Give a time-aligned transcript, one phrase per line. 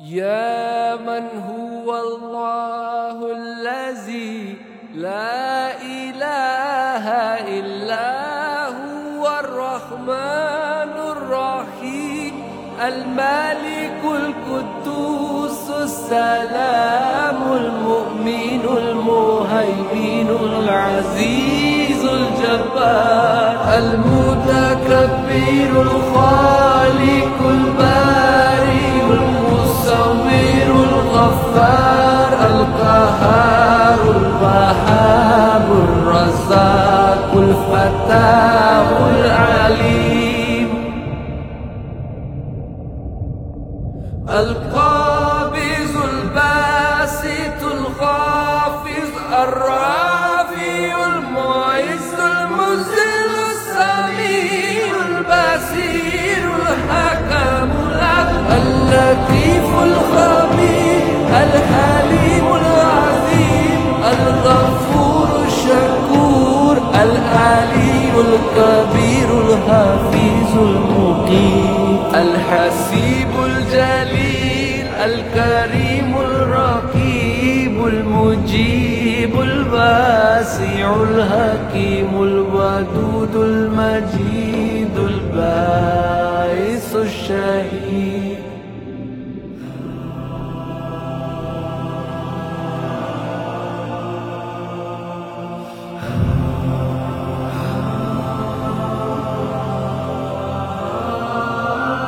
[0.00, 4.56] يا من هو الله الذي
[4.94, 7.08] لا إله
[7.60, 12.34] إلا هو الرحمن الرحيم،
[12.86, 20.28] الملك القدوس، السلام المؤمن المهيمن
[20.62, 25.61] العزيز الجبار، المتكبر
[31.22, 40.68] الغفار، القهار، الوهاب، الرزاق، الفتاح، العليم.
[44.30, 60.01] القابض، الباسط، الخافض، الرافع، المعز المذل السميع، البصير، الحكم العدل اللطيف الخبير
[68.32, 88.51] العلي الكبير الحفيظ المقيم الحسيب الجليل، الكريم الرقيب، المجيب الواسع، الحكيم الودود، المجيد الباعث الشهيد.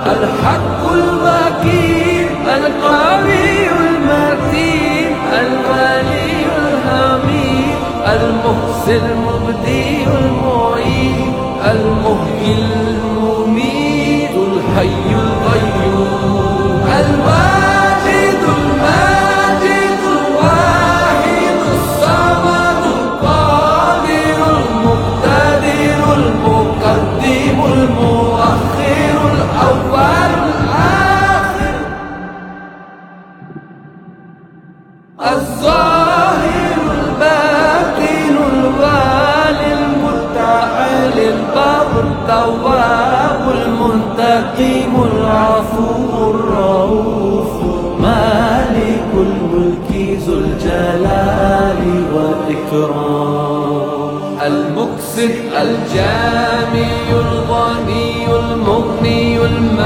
[0.07, 7.75] الحق المكين القوي المتين الولي الحميد
[8.07, 11.33] المحسن المبدي المعيد
[11.70, 16.85] المحيي المميت الحي القيوم
[42.01, 47.53] التواب المنتقم العفو الرؤوف
[48.01, 51.83] مالك الملك ذو الجلال
[52.15, 53.75] والإكرام
[54.47, 55.31] المكسب
[55.63, 59.79] الجامي الغني المغني الم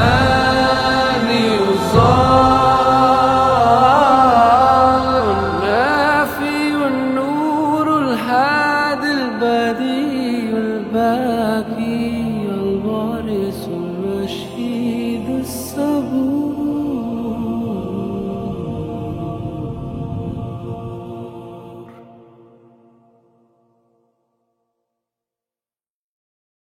[14.29, 14.88] خوشی